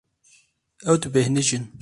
Ew 0.87 0.95
dibêhnijin. 1.01 1.63